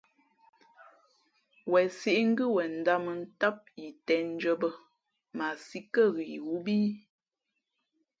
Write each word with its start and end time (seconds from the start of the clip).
Wen 1.71 1.87
sǐꞌ 1.99 2.23
ngʉ̌ 2.29 2.45
wenndāmα̌ 2.55 3.13
ntám 3.21 3.55
yī 3.79 3.89
těndʉ̄ᾱ 4.07 4.53
bᾱ 4.61 4.69
mα 5.37 5.45
a 5.53 5.59
sī 5.65 5.79
kάghʉ̌ 5.93 6.27
yǐ 6.31 6.37
wū 6.47 6.55
bᾱ 6.65 6.73
í? 6.81 6.81